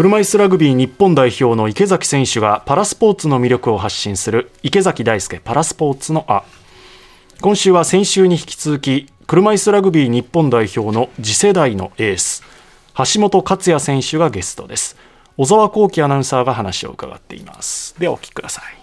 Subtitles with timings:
[0.00, 6.42] 車椅子ラグビー日本代表の池崎選手がパラスポーツの魅力を発信する池崎大輔パラスポーツのあ
[7.42, 12.42] 今週は先週に引き続き車椅子ラグビー日本代表の次世代のエース
[12.96, 14.96] 橋本克也選手がゲストです。
[15.36, 17.94] 小沢光輝アナウンサーが話を伺っています。
[17.98, 18.79] ではお聞きください。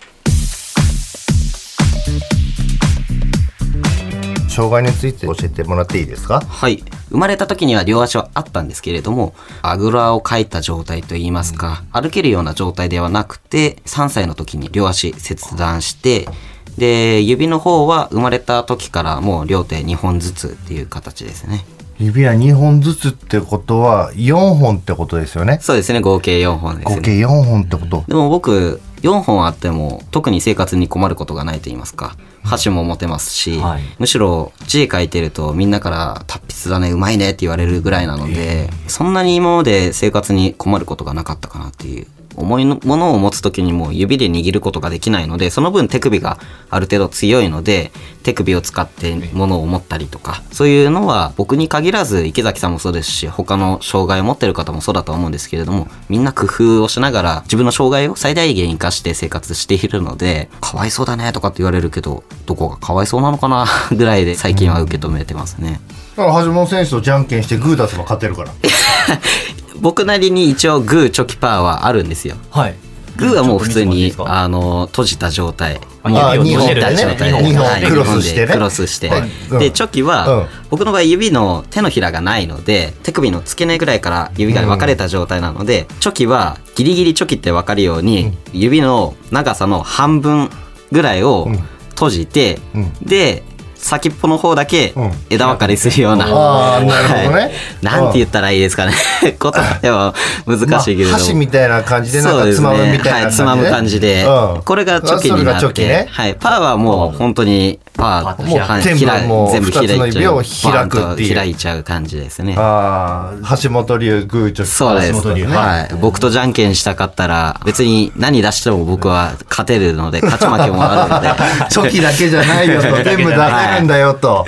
[4.57, 6.41] 障害について教えてもらっていいですか？
[6.41, 6.83] はい。
[7.09, 16.27] 生まれた時には両足はあったんですけれどもあぐらをかいた状態といいますか、うん、歩けるような状態ではなくて3歳の時に両足切断して
[16.75, 21.63] で指の方は生まれた時からもう両手2本ずつっていう形ですね。
[21.99, 25.59] 指は2本ずつってことは4本ってことですよね？
[25.61, 26.01] そうですね。
[26.01, 26.95] 合計4本ですね。
[26.95, 28.03] 合計4本ってこと。
[28.07, 32.15] でも僕4本あっても特に生活に困ることがないと言いますか
[32.47, 42.07] 箸も持てますし、はい、むしろ字書いてるとみんなから達筆だねうまいねって言われるぐらいなのでそんなに今まで生活に困ることがなかったかなっていう
[42.37, 47.91] 重いものを持つ時にも指で握ることができないのでその分手首がある程度強いので
[48.23, 65.79] 手首を使って物を持ったりとかそういうのは僕に限らず池崎さんもそうですし他の障害を持ってる方もそうだと思うんですけれどもみんな工夫をしながら自分の障害を最大限生かして生活しているのでかわいそうだねとかって言われるけどどこがかわいそうなのかな ぐらいで最近は受け止めてますね。
[66.15, 68.51] だから橋本選手とじゃんけんしてグー出せば勝てるから
[69.87, 72.35] 僕なりに一応グーチョキパーはあるんですよ。
[72.51, 72.75] はい。
[73.15, 75.79] グーはもう普通にあの閉じた状態。
[76.03, 76.75] あ2本で。
[76.75, 76.91] ね。
[77.23, 78.51] 2本クロスしてね。
[78.51, 79.09] クロスして、
[79.57, 90.49] でチョキは、僕の場合指の手のひらがないので手首の付け根ぐらいから指が分かれた状態なので、チョキはギリギリチョキって分かるように、指の長さの半分
[90.91, 91.47] ぐらいを
[91.91, 92.59] 閉じて、
[93.01, 93.41] で
[93.77, 94.93] 先っぽの方だけ
[95.29, 97.51] 枝分かれするような、うん、あなるほどね、はい、
[97.81, 98.93] なんて言ったらいいですかね。
[99.21, 100.13] 言葉では
[100.45, 110.43] 難しいけれど、まあ、箸みたいな感じでなんかつまむみたいな感じで、ね、はい、つまむ感じで、うん、これがチョキになって、ね、はい、パーはもう本当にパーもう全部もう全部開いちゃう。
[110.71, 111.35] 開くっていう。
[111.35, 112.55] 開いちゃう感じですね。
[112.57, 121.27] ああ橋本流グーチョキそうです、ね、はい、僕とじゃんけんしたかったら別に何出しても僕は勝てるので勝ち負けもあるので。
[121.69, 123.35] チョキだけじゃないよと 全部出せ
[123.75, 124.45] るんだよと。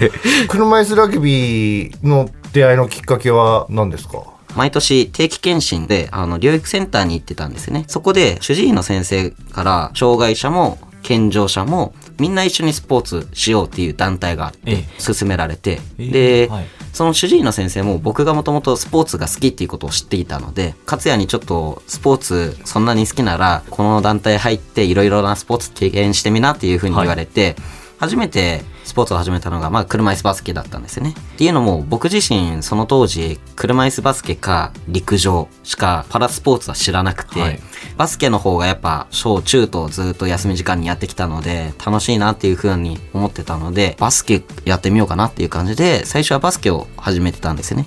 [0.48, 4.24] 車椅子ラグビーの出会いのきっかけは何ですか？
[4.56, 7.86] 毎年定期検診であの療育センターに行ってたんですね。
[7.88, 27.56] そこで主治医の先生から障害者も健常者もみんな一緒にスポーツしようっていう団体があって勧められて、ええ、で、はい、その主治医の先生も僕がもともとスポーツが好きっていうことを知っていたので勝也にちょっとスポーツそんなに好きならこの団体入っていろいろなスポーツ経験してみなっていうふうに言われて、はい。
[28.00, 31.16] 初めてスポーツを始めたのが、まあ、車椅子バスケだったんですよね。
[31.18, 37.60] っていうのも、僕自身、その当時、車椅子バスケか陸上しかパラスポーツは知らなくて、はい、
[37.98, 47.86] バスケの方がやっぱ小中とずっと休み時間にやってきたので、楽しいなっていう風に思ってたので、バスケやってみようかなっていう感じで、最初はバスケを始めてたんですよね。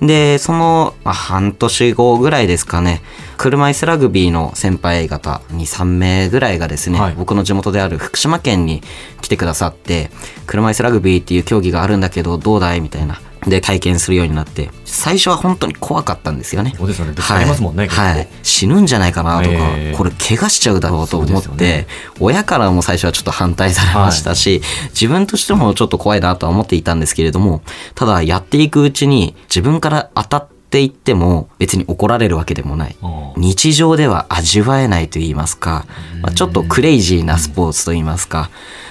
[0.00, 3.02] で、その、まあ、半年後ぐらいですかね、
[3.36, 8.82] 車椅子ラグビーの先輩方2、3名ぐらいがですね、はい、僕の地元である福島県に
[9.19, 10.10] 来てくださって、
[10.46, 13.18] 車椅子ラグビーっていう競技があるんだけど、どうだいみたいな。
[13.46, 16.74] で体験するようになって最初は本当に怖かったんですよね。
[16.76, 17.14] そうですよね。
[17.16, 17.86] はい、ますもんね。
[17.86, 18.28] はい。
[18.42, 21.86] 死ぬんじゃないかなとか、えー、これ怪我しちゃうだろうと思って、ね、
[22.18, 27.62] 親からも最初はちょっと反対されましたし、はい、自分としてもちょっと怖いなとは思っていたんですけれども、
[27.94, 32.96] ただやっていくうちに自分から当たっていっても別に怒られるわけでもない。
[33.38, 35.86] 日常では味わえないと言いますか、
[36.20, 38.50] まあ、ちょっとクレイジーなスポーツと言いますか、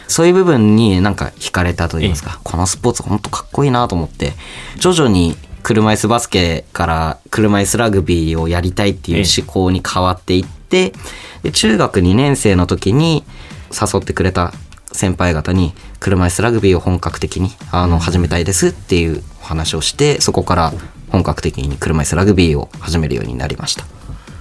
[0.10, 4.34] そういう部分になんか惹かれたと言いますか、このスポーツ本当かっこいいなと思って、
[4.78, 10.94] 徐々に車椅子バスケから車椅子ラグビーをやりたいっていう思考に変わっていって、
[11.44, 13.24] で中学2年生の時に
[13.72, 14.52] 誘ってくれた
[14.92, 20.74] 先輩方に車椅子ラグビーを本格的にあの始めたいですっていうお話をしてそこから
[21.10, 23.99] 本格的に車椅子ラグビーを始めるようになりました。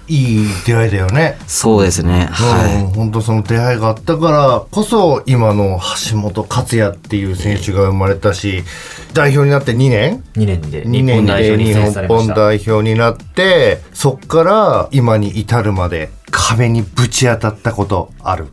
[0.08, 1.38] いい出会いだよね。
[1.46, 2.28] そうですね。
[2.30, 2.94] はい。
[2.94, 5.78] 本当その出会いがあったからこそ今の
[6.10, 8.64] 橋本勝也っていう選手が生まれたし、
[9.12, 10.84] 代表になって2年 ?2 年で。
[10.84, 18.48] 2年で日本代表になって、そっから今に至るまで壁にぶち当たったことある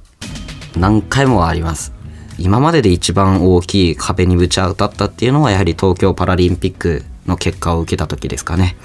[0.77, 1.93] 何回もあります。
[2.37, 8.75] 今までで一番大きい壁にぶち当たったっていうのはやはり東京パラリンピックの結果を受けた時ですかね。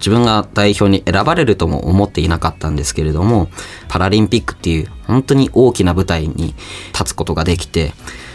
[0.00, 3.48] 自分が代表に選ばれるとも思っていなかったんですけれども、
[3.88, 6.54] パラリンピックっていう本当に大きな舞台に
[6.92, 7.92] 立つことができて、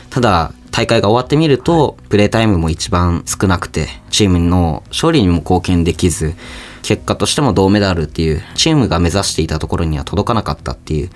[0.10, 6.36] ただ大会が終わってみると、プレータイムも一番少なくて、チームの勝利にも貢献できず、
[6.84, 11.10] 結果としても銅メダルっていう、チームが目指していたところには届かなかったっていう。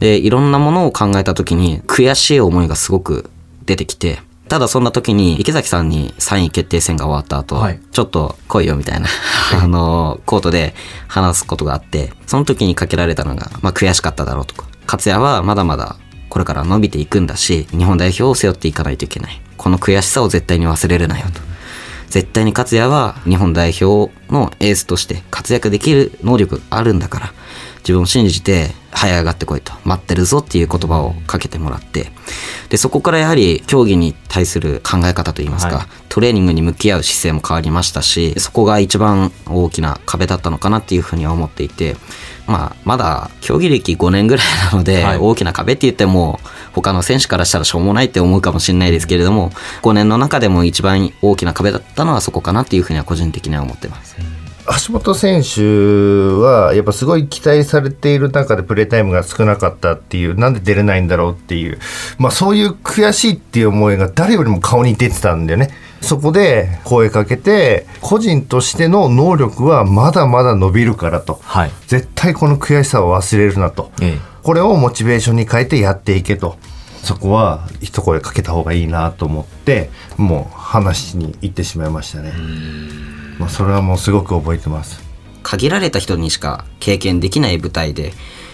[0.00, 3.30] で、いろんなものを考えた時に、悔しい思いがすごく
[3.64, 9.08] 出てきて、ただそんな時に池崎さんに3位決定戦が終わった後、はいちょっと来いよみたいな、
[9.60, 10.74] あの、コートで
[11.08, 15.96] 話すことがあって、その時にかけられたのが、まあ悔しかっただろうとか、勝也はまだまだ
[16.28, 19.40] これから伸びていくんだし、日本代表を背負っていかないといけない。
[19.56, 21.40] この悔しさを絶対に忘れるなよと。
[22.08, 27.32] 絶対に勝也は日本代表のエースとして活躍できる能力があるんだから、
[27.86, 29.72] 自分を信じて這い上がってこいと。
[29.84, 32.10] 待ってるぞっていう言葉をかけてもらって。
[32.68, 35.86] でそこからやはり競技に対する考え方といいますか、はい。
[36.08, 41.94] トレーニングに向き合う姿勢も変わりましたしそこが一番大きな壁だったのかなっていうふうには思っていて
[42.48, 45.18] まあまだ競技歴5年ぐらいなので、はい。
[45.18, 46.40] 大きな壁って言っても
[46.72, 49.50] 他の選手からしたらしょうもないって思うかもしれないですけれども
[49.82, 54.16] 5年の中でも一番大きな壁だったのはそこかなっていうふうには個人的には思ってます。
[54.86, 55.60] 橋本選手
[56.42, 61.78] はやっぱすごい期待されている中でプレータイムが少なかったっていうなんで出れないんだろうっていう、
[62.18, 65.70] まあ、そういう悔しいっていう思いが誰よりも顔に出てたんだよね。
[66.00, 71.40] そこで声かけて個人としての能力はまだまだ伸びるからと。
[71.42, 71.70] はい。
[71.86, 73.90] 絶対この悔しさを忘れるなと。
[74.00, 74.18] ええ。
[74.42, 76.56] これをモチベーションに変えてやっていけと。
[77.02, 82.32] そこは一声かけた方がいいなと思ってもう話に行ってしまいましたね。
[83.38, 85.02] まあ、それはもうすごく覚えてます。
[85.42, 88.12] 限られた人にしか経験できない舞台で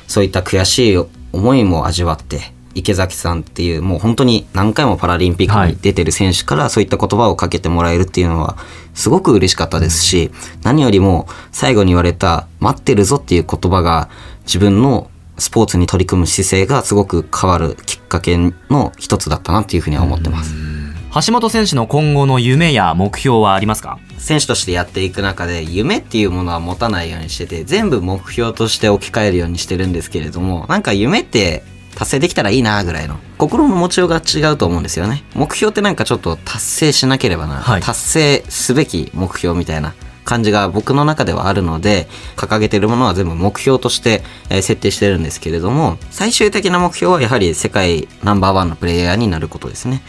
[0.09, 8.59] そういった悔しい思いも味わって池崎さんっていうもう本当に何回もパラリンピックに出てる選手からそういった言葉をかけてもらえるっていうのは
[8.95, 10.31] すごく嬉しかったですし
[10.63, 14.11] 何よりも最後に言われた「待ってるぞ」っていう言葉が
[14.45, 18.37] 自分のスポーツに取り組む姿勢がすごく変わるきっかけ
[18.71, 20.72] の一つだったなっていうふうには思ってます。
[21.15, 23.99] 橋本選手の今後の夢や目標はありますか？
[24.17, 31.65] 選手としてやっていく中で夢っていうものは持たないようにしてて全部目標として置き換えるようにしてるんですけれどもなんか夢って
[31.97, 35.23] 達成できたらいいなぐらいの心の持ちようが違うと思うんですよね。
[35.35, 37.83] 目標ってなんかちょっと達成しなければな、はい。
[37.83, 39.93] 達成すべき目標みたいな
[40.25, 50.01] 感じが僕の中ではあるので掲げてるものは全部目標としてえー設定してるんですけれども最終的な目標はやはり世界ナンバーワンのプレイヤーになることですね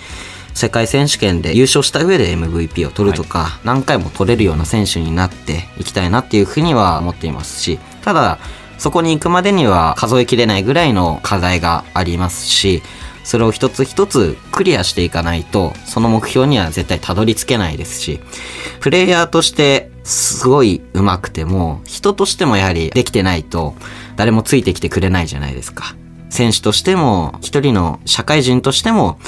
[0.53, 8.39] 世界選手権で優勝した上で MVP を取るとか、何回も取れるような選手になっていきたいなっていうふうには思っていますしただ
[8.77, 12.81] そこに行くまでには数えきれないぐらいの課題がありますし
[13.23, 18.19] それを一つ一つクリアしていかないとその目標には絶対たどり着けないですし
[18.81, 23.75] プレイヤーとしてすごい上手くても人としてもやはりできてないと
[24.17, 25.95] 誰もついてきてくれないじゃないですか
[26.33, 29.19] 選手としても一人の社会人としても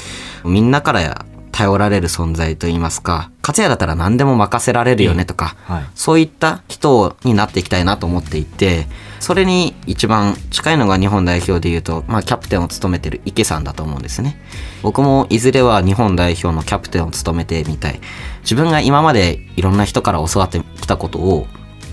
[0.44, 5.84] みんなから頼られる存在といいますか勝也だったら何でも任せられるよねとか、はい。
[5.94, 8.88] そういった人になっていきたいなと思っていて
[9.20, 14.38] それに一番近いのが日本代表でいうと、まあ、キャプテンを務めてる池さんだと思うんですね。
[14.82, 18.00] 僕もいずれは日本代表のキャプテンを務めてみたい。
[18.42, 21.46] 自分が今までいろんな人から教わってきたことを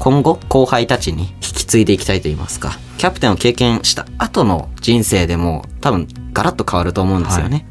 [0.04, 2.78] 今後後輩たちに引き継いでいきたいと言いますか。
[2.98, 7.66] キャプテンを経験した後の人生でも多分ガラッと変わると思うんですよね、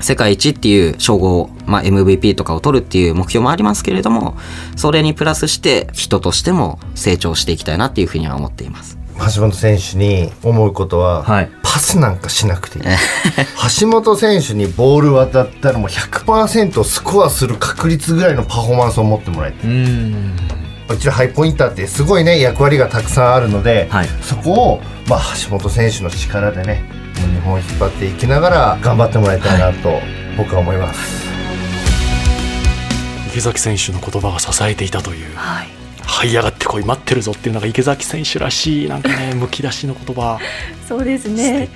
[0.00, 4.36] 世界一っていう称号、まあ、MVP とかを取るっていう目標もありますけれども
[4.76, 8.98] それにプラスして人としても成長していきたいなっていうふうには思っています。
[9.34, 11.50] 橋本選手に思うことは、はい。
[11.62, 12.84] パスなんかしなくていい。
[13.80, 19.70] 橋本選手にボール渡ったらもう100%スコアする確率ぐらいのパフォーマンスを持ってもらいたい
[20.88, 24.08] うんうちらハイポインターってすごいね役割がたくさんあるので、はい。
[24.20, 26.82] そこを、まあ、橋本選手の力でね
[27.14, 30.00] 日本を引っ張っていきながら頑張ってもらいたいなと
[30.36, 31.26] 僕は思います、
[33.28, 35.68] 池崎選手の言葉が支えていたというはい。
[36.04, 40.38] 這い上がってこい待ってるぞっていうのが池崎選手らしいなんかね むき出しの言葉。
[40.88, 41.68] そうですね。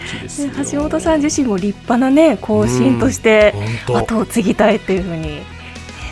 [0.71, 3.55] 橋本さん自身も立派なね後進として
[3.87, 5.56] 後を継ぎたいっていうふうに、ね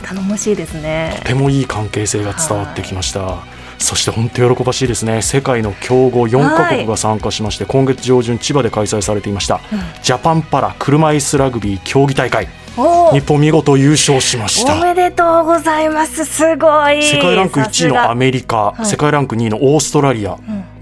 [0.05, 1.15] 頼もしいですね。
[1.19, 3.39] とてもいい関係性が伝わってきました。
[3.79, 5.23] そして本当喜ばしいですね。
[5.23, 9.61] 世界の強豪4カ国が参加しまして、今月上旬千葉で開催されていました、
[10.03, 12.49] ジャパンパラ車椅子ラグビー競技大会。
[12.77, 14.75] お日本見事優勝しました。
[14.75, 16.25] おめでとうございます。
[16.25, 17.03] すごい。
[17.03, 18.87] 世界ランク1位のアメメリカ、い。
[18.87, 20.39] 世界ランク2位のオーストラリア、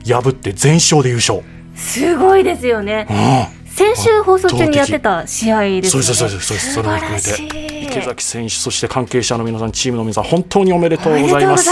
[0.07, 1.41] 破って全勝で優勝、
[1.75, 3.07] すごいですよね。
[3.11, 6.05] うん先週放送中にやってた試合ですよね。
[6.05, 6.37] そうそうそ
[6.81, 6.87] う
[7.83, 11.69] 池崎選手そして関係者の皆さんチームの皆さん本当におめでとうございます